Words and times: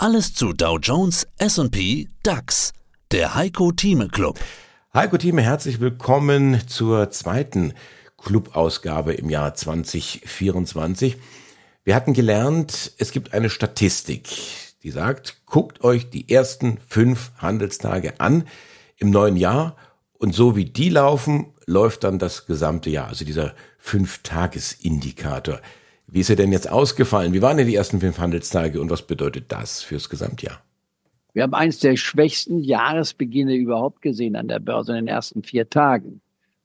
Alles 0.00 0.32
zu 0.32 0.52
Dow 0.52 0.78
Jones, 0.78 1.26
S&P, 1.38 2.06
DAX. 2.22 2.72
Der 3.10 3.34
Heiko 3.34 3.72
Thieme 3.72 4.06
Club. 4.06 4.38
Heiko 4.94 5.18
Thieme, 5.18 5.42
herzlich 5.42 5.80
willkommen 5.80 6.62
zur 6.68 7.10
zweiten 7.10 7.74
Clubausgabe 8.16 9.14
im 9.14 9.28
Jahr 9.28 9.56
2024. 9.56 11.16
Wir 11.82 11.96
hatten 11.96 12.14
gelernt, 12.14 12.92
es 12.98 13.10
gibt 13.10 13.34
eine 13.34 13.50
Statistik, 13.50 14.28
die 14.84 14.92
sagt, 14.92 15.44
guckt 15.46 15.82
euch 15.82 16.08
die 16.10 16.30
ersten 16.30 16.78
fünf 16.86 17.32
Handelstage 17.38 18.20
an 18.20 18.46
im 18.98 19.10
neuen 19.10 19.36
Jahr 19.36 19.74
und 20.12 20.32
so 20.32 20.54
wie 20.54 20.66
die 20.66 20.90
laufen, 20.90 21.54
läuft 21.66 22.04
dann 22.04 22.20
das 22.20 22.46
gesamte 22.46 22.88
Jahr, 22.88 23.08
also 23.08 23.24
dieser 23.24 23.52
Fünf-Tages-Indikator. 23.78 25.60
Wie 26.10 26.20
ist 26.20 26.30
er 26.30 26.36
denn 26.36 26.52
jetzt 26.52 26.70
ausgefallen? 26.70 27.34
Wie 27.34 27.42
waren 27.42 27.58
denn 27.58 27.66
die 27.66 27.74
ersten 27.74 28.00
fünf 28.00 28.18
Handelstage 28.18 28.80
und 28.80 28.88
was 28.90 29.02
bedeutet 29.02 29.52
das 29.52 29.82
fürs 29.82 30.08
Gesamtjahr? 30.08 30.62
Wir 31.34 31.42
haben 31.42 31.54
eines 31.54 31.80
der 31.80 31.96
schwächsten 31.96 32.60
Jahresbeginne 32.60 33.54
überhaupt 33.54 34.00
gesehen 34.00 34.34
an 34.34 34.48
der 34.48 34.58
Börse 34.58 34.92
in 34.92 35.04
den 35.04 35.08
ersten 35.08 35.42
vier 35.42 35.68
Tagen. 35.68 36.22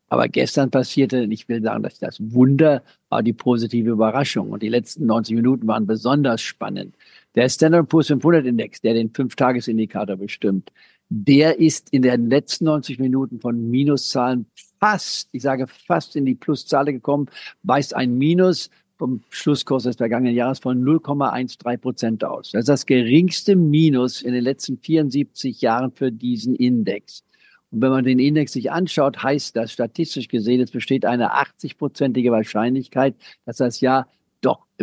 Aber 0.07 0.29
gestern 0.29 0.71
passierte, 0.71 1.27
ich 1.29 1.49
will 1.49 1.61
sagen, 1.61 1.83
dass 1.83 1.99
das 1.99 2.17
Wunder 2.21 2.83
war 3.09 3.21
die 3.21 3.33
positive 3.33 3.89
Überraschung. 3.89 4.51
Und 4.51 4.63
die 4.63 4.69
letzten 4.69 5.07
90 5.07 5.35
Minuten 5.35 5.67
waren 5.67 5.87
besonders 5.87 6.41
spannend. 6.41 6.95
Der 7.35 7.49
Standard 7.49 7.89
Poor's 7.89 8.07
500 8.07 8.45
Index, 8.45 8.79
der 8.79 8.93
den 8.93 9.09
Fünf-Tages-Indikator 9.09 10.15
bestimmt, 10.15 10.71
der 11.09 11.59
ist 11.59 11.91
in 11.91 12.01
den 12.01 12.29
letzten 12.29 12.65
90 12.65 12.99
Minuten 12.99 13.39
von 13.39 13.69
Minuszahlen 13.69 14.45
fast, 14.79 15.29
ich 15.31 15.41
sage 15.41 15.67
fast 15.67 16.15
in 16.15 16.25
die 16.25 16.35
Pluszahl 16.35 16.85
gekommen, 16.85 17.27
weist 17.63 17.95
ein 17.95 18.17
Minus 18.17 18.69
vom 18.97 19.21
Schlusskurs 19.29 19.83
des 19.83 19.95
vergangenen 19.95 20.35
Jahres 20.35 20.59
von 20.59 20.83
0,13 20.83 21.77
Prozent 21.77 22.23
aus. 22.23 22.51
Das 22.51 22.61
ist 22.61 22.69
das 22.69 22.85
geringste 22.85 23.55
Minus 23.55 24.21
in 24.21 24.33
den 24.33 24.43
letzten 24.43 24.77
74 24.77 25.61
Jahren 25.61 25.91
für 25.91 26.11
diesen 26.11 26.55
Index. 26.55 27.23
Und 27.71 27.81
wenn 27.81 27.89
man 27.89 28.05
den 28.05 28.19
Index 28.19 28.53
sich 28.53 28.71
anschaut, 28.71 29.23
heißt 29.23 29.55
das 29.55 29.71
statistisch 29.71 30.27
gesehen, 30.27 30.61
es 30.61 30.71
besteht 30.71 31.05
eine 31.05 31.33
80-prozentige 31.33 32.31
Wahrscheinlichkeit, 32.31 33.15
dass 33.45 33.57
das 33.57 33.81
Jahr 33.81 34.07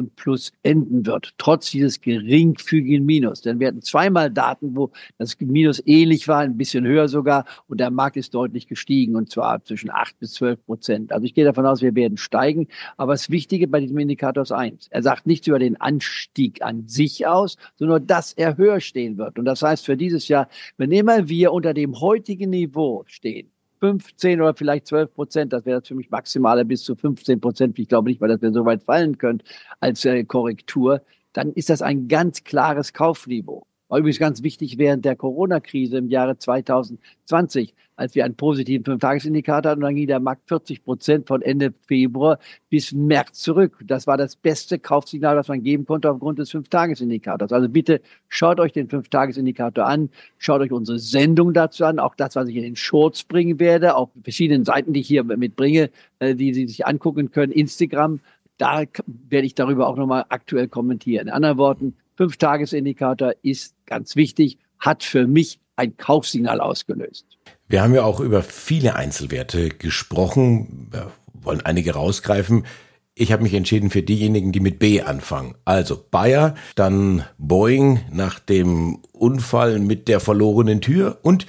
im 0.00 0.10
Plus 0.10 0.52
enden 0.62 1.06
wird, 1.06 1.34
trotz 1.38 1.70
dieses 1.70 2.00
geringfügigen 2.00 3.06
Minus. 3.06 3.42
Denn 3.42 3.60
wir 3.60 3.68
hatten 3.68 3.82
zweimal 3.82 4.30
Daten, 4.30 4.76
wo 4.76 4.90
das 5.18 5.38
Minus 5.40 5.82
ähnlich 5.86 6.26
war, 6.28 6.40
ein 6.40 6.56
bisschen 6.56 6.84
höher 6.84 7.08
sogar, 7.08 7.44
und 7.68 7.78
der 7.78 7.90
Markt 7.90 8.16
ist 8.16 8.34
deutlich 8.34 8.66
gestiegen, 8.66 9.16
und 9.16 9.30
zwar 9.30 9.62
zwischen 9.64 9.90
8 9.90 10.18
bis 10.18 10.32
12 10.34 10.64
Prozent. 10.66 11.12
Also 11.12 11.24
ich 11.24 11.34
gehe 11.34 11.44
davon 11.44 11.66
aus, 11.66 11.82
wir 11.82 11.94
werden 11.94 12.16
steigen. 12.16 12.66
Aber 12.96 13.12
das 13.12 13.30
Wichtige 13.30 13.68
bei 13.68 13.80
diesem 13.80 13.98
Indikator 13.98 14.42
ist 14.42 14.52
eins. 14.52 14.88
Er 14.90 15.02
sagt 15.02 15.26
nichts 15.26 15.46
über 15.46 15.58
den 15.58 15.80
Anstieg 15.80 16.62
an 16.62 16.88
sich 16.88 17.26
aus, 17.26 17.56
sondern 17.76 18.06
dass 18.06 18.32
er 18.32 18.56
höher 18.56 18.80
stehen 18.80 19.18
wird. 19.18 19.38
Und 19.38 19.44
das 19.44 19.62
heißt 19.62 19.86
für 19.86 19.96
dieses 19.96 20.28
Jahr, 20.28 20.48
wenn 20.76 20.90
immer 20.92 21.28
wir 21.28 21.52
unter 21.52 21.74
dem 21.74 22.00
heutigen 22.00 22.50
Niveau 22.50 23.04
stehen, 23.06 23.50
15 23.80 24.40
oder 24.40 24.54
vielleicht 24.54 24.86
12 24.86 25.14
Prozent, 25.14 25.52
das 25.52 25.64
wäre 25.64 25.82
für 25.82 25.94
mich 25.94 26.10
maximale 26.10 26.64
bis 26.64 26.82
zu 26.84 26.94
15 26.96 27.40
Prozent. 27.40 27.78
Ich 27.78 27.88
glaube 27.88 28.10
nicht, 28.10 28.20
weil 28.20 28.28
das 28.28 28.42
wir 28.42 28.52
so 28.52 28.64
weit 28.64 28.82
fallen 28.84 29.18
können 29.18 29.42
als 29.80 30.04
äh, 30.04 30.24
Korrektur. 30.24 31.02
Dann 31.32 31.52
ist 31.52 31.70
das 31.70 31.82
ein 31.82 32.08
ganz 32.08 32.44
klares 32.44 32.92
Kaufniveau. 32.92 33.66
War 33.90 33.98
übrigens 33.98 34.20
ganz 34.20 34.44
wichtig 34.44 34.78
während 34.78 35.04
der 35.04 35.16
Corona-Krise 35.16 35.98
im 35.98 36.08
Jahre 36.08 36.38
2020, 36.38 37.74
als 37.96 38.14
wir 38.14 38.24
einen 38.24 38.36
positiven 38.36 38.84
Fünf-Tages-Indikator 38.84 39.72
hatten, 39.72 39.82
und 39.82 39.88
dann 39.88 39.96
ging 39.96 40.06
der 40.06 40.20
Markt 40.20 40.46
40 40.46 40.84
Prozent 40.84 41.26
von 41.26 41.42
Ende 41.42 41.74
Februar 41.88 42.38
bis 42.70 42.92
März 42.92 43.40
zurück. 43.40 43.82
Das 43.84 44.06
war 44.06 44.16
das 44.16 44.36
beste 44.36 44.78
Kaufsignal, 44.78 45.34
das 45.34 45.48
man 45.48 45.64
geben 45.64 45.86
konnte 45.86 46.08
aufgrund 46.08 46.38
des 46.38 46.52
Fünf-Tages-Indikators. 46.52 47.52
Also 47.52 47.68
bitte 47.68 48.00
schaut 48.28 48.60
euch 48.60 48.70
den 48.70 48.88
Fünf-Tages-Indikator 48.88 49.84
an, 49.84 50.08
schaut 50.38 50.60
euch 50.60 50.70
unsere 50.70 51.00
Sendung 51.00 51.52
dazu 51.52 51.84
an, 51.84 51.98
auch 51.98 52.14
das, 52.14 52.36
was 52.36 52.48
ich 52.48 52.54
in 52.54 52.62
den 52.62 52.76
Shorts 52.76 53.24
bringen 53.24 53.58
werde, 53.58 53.96
auf 53.96 54.10
verschiedenen 54.22 54.64
Seiten, 54.64 54.92
die 54.92 55.00
ich 55.00 55.08
hier 55.08 55.24
mitbringe, 55.24 55.90
äh, 56.20 56.36
die 56.36 56.54
Sie 56.54 56.68
sich 56.68 56.86
angucken 56.86 57.32
können, 57.32 57.50
Instagram, 57.50 58.20
da 58.56 58.84
werde 59.06 59.46
ich 59.46 59.56
darüber 59.56 59.88
auch 59.88 59.96
nochmal 59.96 60.26
aktuell 60.28 60.68
kommentieren. 60.68 61.26
In 61.26 61.32
anderen 61.32 61.58
Worten, 61.58 61.96
Fünf-Tages-Indikator 62.20 63.32
ist 63.40 63.74
ganz 63.86 64.14
wichtig, 64.14 64.58
hat 64.78 65.02
für 65.04 65.26
mich 65.26 65.58
ein 65.76 65.96
Kaufsignal 65.96 66.60
ausgelöst. 66.60 67.24
Wir 67.66 67.82
haben 67.82 67.94
ja 67.94 68.02
auch 68.02 68.20
über 68.20 68.42
viele 68.42 68.94
Einzelwerte 68.94 69.70
gesprochen, 69.70 70.88
wir 70.90 71.12
wollen 71.32 71.62
einige 71.62 71.94
rausgreifen. 71.94 72.66
Ich 73.14 73.32
habe 73.32 73.42
mich 73.42 73.54
entschieden 73.54 73.88
für 73.88 74.02
diejenigen, 74.02 74.52
die 74.52 74.60
mit 74.60 74.78
B 74.78 75.00
anfangen. 75.00 75.54
Also 75.64 75.98
Bayer, 76.10 76.56
dann 76.74 77.24
Boeing 77.38 78.00
nach 78.12 78.38
dem 78.38 78.98
Unfall 79.12 79.78
mit 79.78 80.06
der 80.06 80.20
verlorenen 80.20 80.82
Tür 80.82 81.20
und 81.22 81.46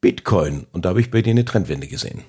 Bitcoin. 0.00 0.68
Und 0.70 0.84
da 0.84 0.90
habe 0.90 1.00
ich 1.00 1.10
bei 1.10 1.22
dir 1.22 1.32
eine 1.32 1.44
Trendwende 1.44 1.88
gesehen. 1.88 2.22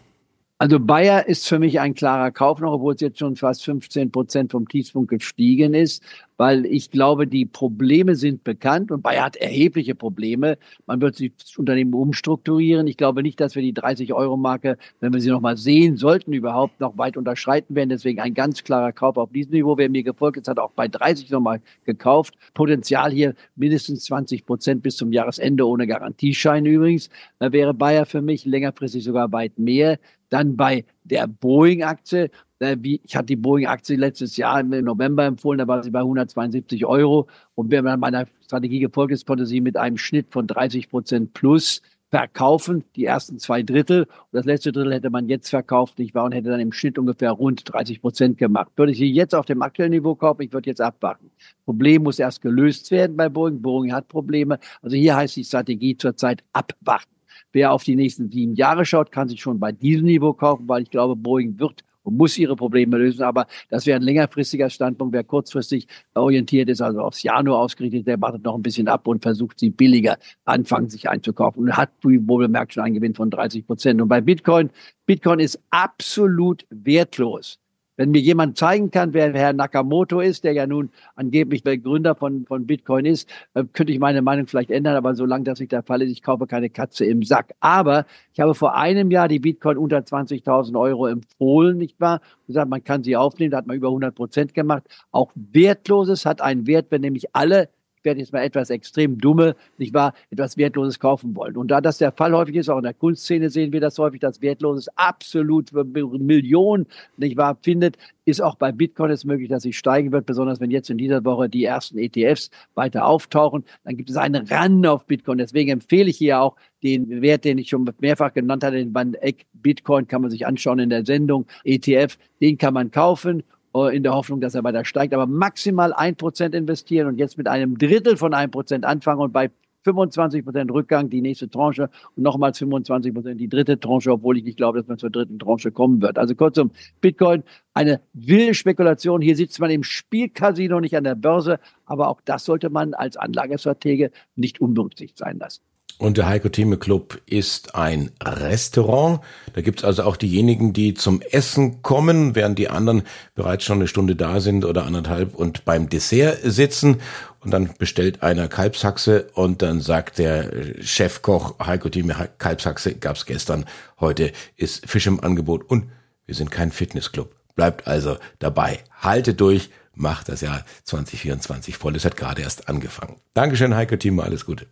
Also 0.57 0.79
Bayer 0.79 1.27
ist 1.27 1.49
für 1.49 1.59
mich 1.59 1.81
ein 1.81 1.95
klarer 1.95 2.31
Kauf 2.31 2.61
noch, 2.61 2.71
obwohl 2.71 2.95
es 2.95 3.01
jetzt 3.01 3.19
schon 3.19 3.35
fast 3.35 3.65
15 3.65 4.09
Prozent 4.09 4.53
vom 4.53 4.69
Tiefpunkt 4.69 5.09
gestiegen 5.09 5.73
ist, 5.73 6.01
weil 6.37 6.65
ich 6.65 6.91
glaube, 6.91 7.27
die 7.27 7.45
Probleme 7.45 8.15
sind 8.15 8.45
bekannt 8.45 8.89
und 8.89 9.01
Bayer 9.01 9.25
hat 9.25 9.35
erhebliche 9.35 9.95
Probleme. 9.95 10.57
Man 10.85 11.01
wird 11.01 11.15
sich 11.15 11.33
das 11.37 11.57
Unternehmen 11.57 11.93
umstrukturieren. 11.93 12.87
Ich 12.87 12.95
glaube 12.95 13.21
nicht, 13.21 13.41
dass 13.41 13.55
wir 13.55 13.61
die 13.61 13.73
30-Euro-Marke, 13.73 14.77
wenn 15.01 15.13
wir 15.13 15.19
sie 15.19 15.29
noch 15.29 15.41
mal 15.41 15.57
sehen 15.57 15.97
sollten, 15.97 16.31
überhaupt 16.31 16.79
noch 16.79 16.97
weit 16.97 17.17
unterschreiten 17.17 17.75
werden. 17.75 17.89
Deswegen 17.89 18.21
ein 18.21 18.33
ganz 18.33 18.63
klarer 18.63 18.93
Kauf 18.93 19.17
auf 19.17 19.31
diesem 19.33 19.51
Niveau. 19.51 19.77
Wer 19.77 19.89
mir 19.89 20.03
gefolgt 20.03 20.37
ist, 20.37 20.47
hat 20.47 20.59
auch 20.59 20.71
bei 20.71 20.87
30 20.87 21.29
noch 21.31 21.41
mal 21.41 21.61
gekauft. 21.83 22.35
Potenzial 22.53 23.11
hier 23.11 23.35
mindestens 23.57 24.05
20 24.05 24.45
Prozent 24.45 24.83
bis 24.83 24.95
zum 24.95 25.11
Jahresende 25.11 25.67
ohne 25.67 25.85
Garantieschein 25.85 26.65
übrigens. 26.65 27.09
Da 27.39 27.51
wäre 27.51 27.73
Bayer 27.73 28.05
für 28.05 28.21
mich 28.21 28.45
längerfristig 28.45 29.03
sogar 29.03 29.33
weit 29.33 29.59
mehr. 29.59 29.99
Dann 30.29 30.55
bei 30.55 30.85
der 31.03 31.27
Boeing-Aktie, 31.27 32.29
äh, 32.59 32.77
ich 32.83 33.15
hatte 33.15 33.27
die 33.27 33.35
Boeing-Aktie 33.35 33.95
letztes 33.97 34.37
Jahr 34.37 34.59
im 34.59 34.69
November 34.69 35.25
empfohlen, 35.25 35.59
da 35.59 35.67
war 35.67 35.83
sie 35.83 35.91
bei 35.91 35.99
172 35.99 36.85
Euro. 36.85 37.27
Und 37.55 37.71
wenn 37.71 37.83
man 37.83 37.99
meiner 37.99 38.25
Strategie 38.43 38.79
gefolgt 38.79 39.13
ist, 39.13 39.25
konnte 39.25 39.45
sie 39.45 39.61
mit 39.61 39.77
einem 39.77 39.97
Schnitt 39.97 40.27
von 40.31 40.47
30 40.47 40.89
Prozent 40.89 41.33
plus 41.33 41.81
verkaufen, 42.15 42.83
die 42.95 43.05
ersten 43.05 43.39
zwei 43.39 43.61
Drittel. 43.63 44.03
Und 44.03 44.31
das 44.31 44.45
letzte 44.45 44.71
Drittel 44.71 44.93
hätte 44.93 45.09
man 45.09 45.27
jetzt 45.27 45.49
verkauft, 45.49 45.99
nicht 45.99 46.15
wahr, 46.15 46.25
und 46.25 46.31
hätte 46.31 46.49
dann 46.49 46.59
im 46.59 46.71
Schnitt 46.71 46.97
ungefähr 46.97 47.31
rund 47.31 47.63
30 47.73 48.01
Prozent 48.01 48.37
gemacht. 48.37 48.71
Würde 48.75 48.91
ich 48.93 48.99
sie 48.99 49.11
jetzt 49.11 49.35
auf 49.35 49.45
dem 49.45 49.61
aktuellen 49.61 49.91
Niveau 49.91 50.15
kaufen, 50.15 50.43
ich 50.43 50.53
würde 50.53 50.69
jetzt 50.69 50.81
abwarten. 50.81 51.31
Problem 51.65 52.03
muss 52.03 52.19
erst 52.19 52.41
gelöst 52.41 52.91
werden 52.91 53.17
bei 53.17 53.27
Boeing. 53.27 53.61
Boeing 53.61 53.91
hat 53.91 54.07
Probleme. 54.07 54.59
Also 54.81 54.95
hier 54.95 55.15
heißt 55.15 55.35
die 55.35 55.43
Strategie 55.43 55.97
zurzeit 55.97 56.43
abwarten. 56.53 57.14
Wer 57.55 57.71
auf 57.71 57.85
die 57.85 57.95
nächsten 57.95 58.29
sieben 58.29 58.53
Jahre 58.55 58.83
schaut, 58.83 59.13
kann 59.13 59.29
sich 59.29 59.39
schon 59.39 59.61
bei 59.61 59.71
diesem 59.71 60.07
Niveau 60.07 60.33
kaufen, 60.33 60.67
weil 60.67 60.81
ich 60.83 60.89
glaube, 60.89 61.15
Boeing 61.15 61.57
wird 61.57 61.85
und 62.03 62.17
muss 62.17 62.37
ihre 62.37 62.57
Probleme 62.57 62.97
lösen. 62.97 63.23
Aber 63.23 63.47
das 63.69 63.85
wäre 63.85 63.97
ein 63.97 64.01
längerfristiger 64.01 64.69
Standpunkt. 64.69 65.13
Wer 65.13 65.23
kurzfristig 65.23 65.87
orientiert 66.15 66.67
ist, 66.67 66.81
also 66.81 66.99
aufs 66.99 67.23
Jahr 67.23 67.41
nur 67.43 67.57
ausgerichtet, 67.57 68.07
der 68.07 68.19
wartet 68.19 68.43
noch 68.43 68.55
ein 68.55 68.61
bisschen 68.61 68.89
ab 68.89 69.07
und 69.07 69.23
versucht, 69.23 69.57
sie 69.57 69.69
billiger 69.69 70.17
anfangen, 70.43 70.89
sich 70.89 71.07
einzukaufen 71.07 71.63
und 71.63 71.77
hat 71.77 71.91
wohl 72.01 72.19
bemerkt 72.19 72.73
schon 72.73 72.83
einen 72.83 72.95
Gewinn 72.95 73.15
von 73.15 73.29
30 73.29 73.65
Prozent. 73.65 74.01
Und 74.01 74.09
bei 74.09 74.19
Bitcoin, 74.19 74.69
Bitcoin 75.05 75.39
ist 75.39 75.57
absolut 75.69 76.65
wertlos. 76.69 77.57
Wenn 77.97 78.11
mir 78.11 78.19
jemand 78.19 78.57
zeigen 78.57 78.91
kann, 78.91 79.13
wer 79.13 79.33
Herr 79.33 79.53
Nakamoto 79.53 80.19
ist, 80.19 80.43
der 80.43 80.53
ja 80.53 80.67
nun 80.67 80.89
angeblich 81.15 81.63
der 81.63 81.77
Gründer 81.77 82.15
von, 82.15 82.45
von 82.45 82.65
Bitcoin 82.65 83.05
ist, 83.05 83.29
äh, 83.53 83.63
könnte 83.71 83.93
ich 83.93 83.99
meine 83.99 84.21
Meinung 84.21 84.47
vielleicht 84.47 84.71
ändern, 84.71 84.95
aber 84.95 85.15
solange 85.15 85.45
das 85.45 85.59
nicht 85.59 85.71
der 85.71 85.83
Fall 85.83 86.01
ist, 86.01 86.11
ich 86.11 86.21
kaufe 86.21 86.45
keine 86.45 86.69
Katze 86.69 87.05
im 87.05 87.23
Sack. 87.23 87.53
Aber 87.61 88.05
ich 88.33 88.39
habe 88.41 88.53
vor 88.53 88.75
einem 88.75 89.11
Jahr 89.11 89.27
die 89.27 89.39
Bitcoin 89.39 89.77
unter 89.77 89.99
20.000 89.99 90.77
Euro 90.79 91.07
empfohlen, 91.07 91.77
nicht 91.77 91.99
wahr? 92.01 92.19
Gesagt, 92.47 92.69
man 92.69 92.83
kann 92.83 93.03
sie 93.03 93.15
aufnehmen, 93.15 93.51
da 93.51 93.57
hat 93.57 93.67
man 93.67 93.77
über 93.77 93.87
100 93.87 94.13
Prozent 94.13 94.53
gemacht. 94.53 94.83
Auch 95.11 95.31
Wertloses 95.35 96.25
hat 96.25 96.41
einen 96.41 96.67
Wert, 96.67 96.87
wenn 96.89 97.01
nämlich 97.01 97.33
alle 97.33 97.69
werde 98.05 98.19
jetzt 98.19 98.31
mal 98.31 98.43
etwas 98.43 98.69
extrem 98.69 99.17
dumme, 99.17 99.55
nicht 99.77 99.93
wahr, 99.93 100.13
etwas 100.29 100.57
Wertloses 100.57 100.99
kaufen 100.99 101.35
wollen. 101.35 101.57
Und 101.57 101.69
da 101.69 101.81
das 101.81 101.97
der 101.97 102.11
Fall 102.11 102.33
häufig 102.33 102.55
ist, 102.55 102.69
auch 102.69 102.77
in 102.77 102.83
der 102.83 102.93
Kunstszene 102.93 103.49
sehen 103.49 103.73
wir 103.73 103.81
das 103.81 103.97
häufig, 103.97 104.19
dass 104.19 104.41
Wertloses 104.41 104.87
absolut 104.95 105.71
Millionen, 105.73 106.85
nicht 107.17 107.37
wahr, 107.37 107.57
findet, 107.61 107.97
ist 108.25 108.41
auch 108.41 108.55
bei 108.55 108.71
Bitcoin 108.71 109.11
es 109.11 109.23
möglich, 109.23 109.49
dass 109.49 109.63
sie 109.63 109.73
steigen 109.73 110.11
wird, 110.11 110.25
besonders 110.25 110.59
wenn 110.59 110.71
jetzt 110.71 110.89
in 110.89 110.97
dieser 110.97 111.23
Woche 111.23 111.47
die 111.47 111.63
ersten 111.63 111.97
ETFs 111.97 112.49
weiter 112.73 113.05
auftauchen. 113.05 113.63
Dann 113.83 113.97
gibt 113.97 114.09
es 114.09 114.17
einen 114.17 114.47
Run 114.47 114.85
auf 114.85 115.05
Bitcoin. 115.05 115.37
Deswegen 115.37 115.71
empfehle 115.71 116.09
ich 116.09 116.17
hier 116.17 116.41
auch 116.41 116.55
den 116.83 117.21
Wert, 117.21 117.45
den 117.45 117.57
ich 117.57 117.69
schon 117.69 117.89
mehrfach 117.99 118.33
genannt 118.33 118.63
hatte, 118.63 118.77
den 118.77 118.93
Van 118.93 119.13
Eck 119.15 119.45
Bitcoin 119.53 120.07
kann 120.07 120.21
man 120.21 120.31
sich 120.31 120.45
anschauen 120.45 120.79
in 120.79 120.89
der 120.89 121.05
Sendung. 121.05 121.45
ETF, 121.63 122.17
den 122.41 122.57
kann 122.57 122.73
man 122.73 122.91
kaufen 122.91 123.43
in 123.91 124.03
der 124.03 124.13
Hoffnung, 124.13 124.39
dass 124.39 124.55
er 124.55 124.63
weiter 124.63 124.85
steigt, 124.85 125.13
aber 125.13 125.27
maximal 125.27 125.93
ein 125.93 126.15
Prozent 126.15 126.55
investieren 126.55 127.07
und 127.07 127.17
jetzt 127.17 127.37
mit 127.37 127.47
einem 127.47 127.77
Drittel 127.77 128.15
von 128.15 128.33
einem 128.33 128.51
Prozent 128.51 128.85
anfangen 128.85 129.21
und 129.21 129.33
bei 129.33 129.51
25 129.85 130.43
Prozent 130.43 130.71
Rückgang, 130.71 131.09
die 131.09 131.21
nächste 131.21 131.49
Tranche 131.49 131.89
und 132.15 132.23
nochmals 132.23 132.57
25 132.57 133.13
Prozent 133.13 133.39
die 133.39 133.47
dritte 133.47 133.79
Tranche, 133.79 134.11
obwohl 134.11 134.37
ich 134.37 134.43
nicht 134.43 134.57
glaube, 134.57 134.79
dass 134.79 134.87
man 134.87 134.97
zur 134.97 135.11
dritten 135.11 135.39
Tranche 135.39 135.71
kommen 135.71 136.01
wird. 136.01 136.17
Also 136.17 136.35
kurzum, 136.35 136.71
Bitcoin, 137.01 137.43
eine 137.73 138.01
wilde 138.13 138.53
Spekulation. 138.55 139.21
Hier 139.21 139.35
sitzt 139.35 139.59
man 139.59 139.69
im 139.69 139.83
Spielcasino, 139.83 140.79
nicht 140.79 140.97
an 140.97 141.03
der 141.03 141.15
Börse, 141.15 141.59
aber 141.85 142.07
auch 142.09 142.21
das 142.25 142.45
sollte 142.45 142.69
man 142.69 142.93
als 142.93 143.15
Anlagestratege 143.15 144.11
nicht 144.35 144.59
unberücksichtigt 144.59 145.17
sein 145.17 145.37
lassen. 145.37 145.61
Und 145.97 146.17
der 146.17 146.27
Heiko 146.27 146.49
Thieme 146.49 146.77
Club 146.77 147.21
ist 147.25 147.73
ein 147.75 148.11
Restaurant. 148.21 149.21
Da 149.53 149.61
gibt's 149.61 149.85
also 149.85 150.03
auch 150.03 150.17
diejenigen, 150.17 150.73
die 150.73 150.93
zum 150.93 151.21
Essen 151.21 151.81
kommen, 151.83 152.35
während 152.35 152.59
die 152.59 152.69
anderen 152.69 153.03
bereits 153.33 153.63
schon 153.63 153.77
eine 153.77 153.87
Stunde 153.87 154.17
da 154.17 154.41
sind 154.41 154.65
oder 154.65 154.85
anderthalb 154.85 155.35
und 155.35 155.63
beim 155.63 155.87
Dessert 155.87 156.39
sitzen. 156.43 157.01
Und 157.39 157.51
dann 157.51 157.69
bestellt 157.77 158.23
einer 158.23 158.49
Kalbshaxe 158.49 159.29
und 159.35 159.61
dann 159.61 159.79
sagt 159.79 160.17
der 160.17 160.51
Chefkoch 160.81 161.59
Heiko 161.65 161.87
Thieme, 161.87 162.29
Kalbshaxe 162.39 162.95
gab's 162.95 163.25
gestern, 163.25 163.65
heute 163.99 164.33
ist 164.57 164.89
Fisch 164.89 165.07
im 165.07 165.21
Angebot 165.21 165.63
und 165.69 165.85
wir 166.25 166.35
sind 166.35 166.51
kein 166.51 166.71
Fitnessclub. 166.71 167.33
Bleibt 167.55 167.87
also 167.87 168.17
dabei. 168.39 168.79
Haltet 168.99 169.39
durch, 169.39 169.69
macht 169.93 170.27
das 170.27 170.41
Jahr 170.41 170.65
2024 170.83 171.77
voll. 171.77 171.95
Es 171.95 172.03
hat 172.03 172.17
gerade 172.17 172.41
erst 172.41 172.67
angefangen. 172.67 173.15
Dankeschön, 173.33 173.75
Heiko 173.75 173.95
Thieme, 173.95 174.23
alles 174.23 174.45
Gute. 174.45 174.65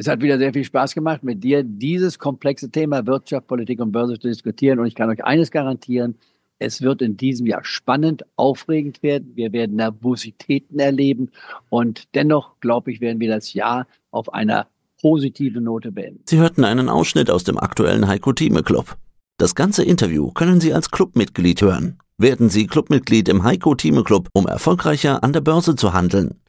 Es 0.00 0.08
hat 0.08 0.22
wieder 0.22 0.38
sehr 0.38 0.54
viel 0.54 0.64
Spaß 0.64 0.94
gemacht, 0.94 1.22
mit 1.22 1.44
dir 1.44 1.62
dieses 1.62 2.18
komplexe 2.18 2.70
Thema 2.70 3.06
Wirtschaft, 3.06 3.46
Politik 3.46 3.80
und 3.80 3.92
Börse 3.92 4.18
zu 4.18 4.28
diskutieren. 4.28 4.78
Und 4.78 4.86
ich 4.86 4.94
kann 4.94 5.10
euch 5.10 5.22
eines 5.22 5.50
garantieren, 5.50 6.14
es 6.58 6.80
wird 6.80 7.02
in 7.02 7.18
diesem 7.18 7.46
Jahr 7.46 7.62
spannend, 7.64 8.24
aufregend 8.36 9.02
werden. 9.02 9.32
Wir 9.34 9.52
werden 9.52 9.76
Nervositäten 9.76 10.78
erleben. 10.78 11.28
Und 11.68 12.14
dennoch, 12.14 12.58
glaube 12.60 12.90
ich, 12.90 13.02
werden 13.02 13.20
wir 13.20 13.28
das 13.28 13.52
Jahr 13.52 13.86
auf 14.10 14.32
einer 14.32 14.68
positiven 15.02 15.64
Note 15.64 15.92
beenden. 15.92 16.22
Sie 16.24 16.38
hörten 16.38 16.64
einen 16.64 16.88
Ausschnitt 16.88 17.30
aus 17.30 17.44
dem 17.44 17.58
aktuellen 17.58 18.08
Heiko 18.08 18.32
Thieme 18.32 18.62
Club. 18.62 18.96
Das 19.36 19.54
ganze 19.54 19.84
Interview 19.84 20.30
können 20.30 20.62
Sie 20.62 20.72
als 20.72 20.90
Clubmitglied 20.90 21.60
hören. 21.60 21.98
Werden 22.16 22.48
Sie 22.48 22.66
Clubmitglied 22.66 23.28
im 23.28 23.44
Heiko 23.44 23.74
Thieme 23.74 24.02
Club, 24.02 24.30
um 24.32 24.46
erfolgreicher 24.46 25.22
an 25.22 25.34
der 25.34 25.42
Börse 25.42 25.76
zu 25.76 25.92
handeln. 25.92 26.40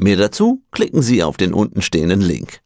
Mehr 0.00 0.16
dazu 0.16 0.62
klicken 0.70 1.02
Sie 1.02 1.22
auf 1.22 1.36
den 1.36 1.52
untenstehenden 1.52 2.22
Link. 2.22 2.62